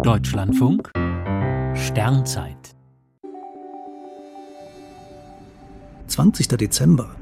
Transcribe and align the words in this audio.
Deutschlandfunk 0.00 0.90
Sternzeit 1.74 2.74
20. 6.08 6.48
Dezember. 6.48 7.14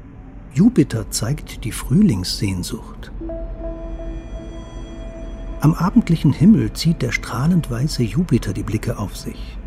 Jupiter 0.53 1.11
zeigt 1.11 1.63
die 1.65 1.73
Frühlingssehnsucht. 1.73 3.11
Am 5.59 5.73
abendlichen 5.73 6.33
Himmel 6.33 6.71
zieht 6.73 7.01
der 7.01 7.11
strahlend 7.11 7.69
weiße 7.69 8.03
Jupiter 8.03 8.53
die 8.53 8.63
Blicke 8.63 8.97
auf 8.97 9.15
sich. 9.17 9.57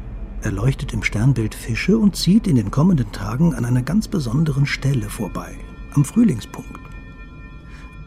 Er 0.41 0.51
leuchtet 0.51 0.93
im 0.93 1.03
Sternbild 1.03 1.55
Fische 1.55 1.99
und 1.99 2.17
zieht 2.17 2.47
in 2.47 2.57
den 2.57 2.71
kommenden 2.71 3.13
Tagen 3.13 3.55
an 3.55 3.65
einer 3.65 3.83
ganz 3.83 4.09
besonderen 4.09 4.67
Stelle 4.67 5.11
vorbei, 5.11 5.55
am 5.95 6.05
Frühlingspunkt. 6.05 6.94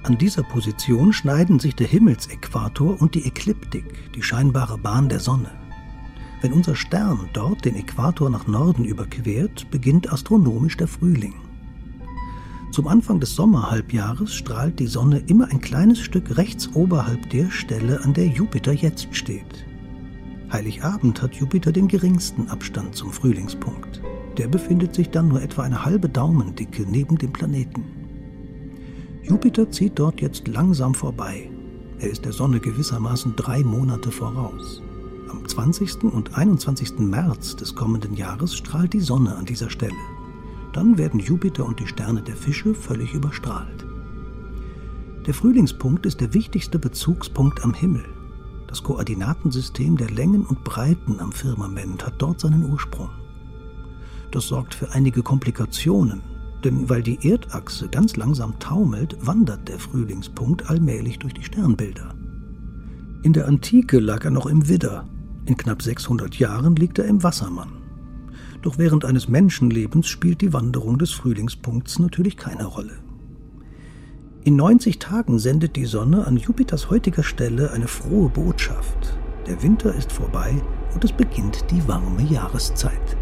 An 0.08 0.18
dieser 0.18 0.44
Position 0.44 1.12
schneiden 1.12 1.60
sich 1.60 1.76
der 1.76 1.88
Himmelsäquator 1.88 3.02
und 3.02 3.14
die 3.14 3.26
Ekliptik, 3.26 3.84
die 4.16 4.24
scheinbare 4.24 4.78
Bahn 4.78 5.10
der 5.10 5.20
Sonne. 5.20 5.52
Wenn 6.39 6.54
unser 6.54 6.78
Stern 6.78 7.28
dort 7.34 7.65
den 7.65 7.75
Äquator 7.75 8.29
nach 8.29 8.48
Norden 8.48 8.86
überquert, 8.86 9.70
beginnt 9.70 10.10
astronomisch 10.10 10.78
der 10.78 10.88
Frühling. 10.88 11.34
Zum 12.71 12.88
Anfang 12.88 13.20
des 13.20 13.36
Sommerhalbjahres 13.36 14.34
strahlt 14.34 14.79
die 14.79 14.88
Sonne 14.88 15.20
immer 15.28 15.50
ein 15.51 15.60
kleines 15.60 16.00
Stück 16.00 16.37
rechts 16.37 16.70
oberhalb 16.74 17.29
der 17.32 17.51
Stelle, 17.51 18.01
an 18.06 18.14
der 18.14 18.28
Jupiter 18.28 18.71
jetzt 18.71 19.14
steht. 19.14 19.65
Heiligabend 20.50 21.21
hat 21.21 21.36
Jupiter 21.36 21.74
den 21.74 21.89
geringsten 21.89 22.48
Abstand 22.48 22.96
zum 22.96 23.12
Frühlingspunkt. 23.12 24.01
Der 24.37 24.48
befindet 24.48 24.96
sich 24.96 25.10
dann 25.10 25.28
nur 25.28 25.42
etwa 25.42 25.64
eine 25.64 25.84
halbe 25.84 26.07
Daumendicke 26.07 26.86
neben 26.89 27.18
dem 27.18 27.34
Planeten. 27.34 28.07
Jupiter 29.27 29.69
zieht 29.69 29.99
dort 29.99 30.21
jetzt 30.21 30.47
langsam 30.47 30.93
vorbei. 30.93 31.51
Er 31.99 32.09
ist 32.09 32.23
der 32.23 32.31
Sonne 32.31 32.61
gewissermaßen 32.61 33.36
drei 33.36 33.61
Monate 33.61 34.09
voraus. 34.09 34.81
Am 35.30 35.45
20. 35.45 36.05
und 36.05 36.38
21. 36.38 37.00
März 37.00 37.58
des 37.58 37.75
kommenden 37.75 38.13
Jahres 38.16 38.56
strahlt 38.56 38.94
die 38.94 39.02
Sonne 39.02 39.36
an 39.36 39.45
dieser 39.45 39.69
Stelle. 39.69 39.92
Dann 40.72 40.97
werden 40.97 41.19
Jupiter 41.19 41.66
und 41.66 41.78
die 41.81 41.88
Sterne 41.88 42.22
der 42.22 42.38
Fische 42.38 42.73
völlig 42.73 43.14
überstrahlt. 43.14 43.86
Der 45.25 45.34
Frühlingspunkt 45.34 46.06
ist 46.06 46.22
der 46.22 46.34
wichtigste 46.34 46.80
Bezugspunkt 46.80 47.66
am 47.66 47.73
Himmel. 47.73 48.06
Das 48.67 48.81
Koordinatensystem 48.81 49.97
der 49.97 50.09
Längen 50.09 50.45
und 50.45 50.64
Breiten 50.64 51.19
am 51.19 51.34
Firmament 51.34 52.06
hat 52.06 52.14
dort 52.19 52.39
seinen 52.39 52.72
Ursprung. 52.72 53.09
Das 54.31 54.47
sorgt 54.47 54.73
für 54.73 54.91
einige 54.91 55.22
Komplikationen, 55.22 56.22
denn 56.63 56.89
weil 56.89 57.03
die 57.03 57.30
Erdachse 57.30 57.88
ganz 57.89 58.16
langsam 58.16 58.58
taumelt, 58.59 59.17
wandert 59.22 59.67
der 59.67 59.80
Frühlingspunkt 59.80 60.69
allmählich 60.69 61.19
durch 61.19 61.33
die 61.33 61.44
Sternbilder. 61.44 62.13
In 63.23 63.33
der 63.33 63.47
Antike 63.47 64.00
lag 64.00 64.25
er 64.25 64.31
noch 64.31 64.45
im 64.45 64.67
Widder, 64.67 65.08
in 65.45 65.58
knapp 65.58 65.81
600 65.81 66.38
Jahren 66.39 66.75
liegt 66.75 67.00
er 67.00 67.05
im 67.05 67.23
Wassermann. 67.23 67.72
Doch 68.61 68.78
während 68.78 69.05
eines 69.05 69.28
Menschenlebens 69.28 70.08
spielt 70.08 70.41
die 70.41 70.53
Wanderung 70.53 70.97
des 70.97 71.11
Frühlingspunkts 71.11 72.00
natürlich 72.00 72.38
keine 72.38 72.66
Rolle. 72.66 73.00
In 74.44 74.55
90 74.55 75.00
Tagen 75.00 75.39
sendet 75.39 75.75
die 75.75 75.85
Sonne 75.85 76.25
an 76.25 76.38
Jupiters 76.38 76.89
heutiger 76.89 77.23
Stelle 77.23 77.72
eine 77.72 77.88
frohe 77.88 78.30
Botschaft. 78.30 79.17
Der 79.45 79.61
Winter 79.61 79.94
ist 79.94 80.11
vorbei 80.11 80.61
und 80.94 81.03
es 81.03 81.11
beginnt 81.11 81.66
die 81.69 81.85
warme 81.88 82.23
Jahreszeit. 82.23 83.17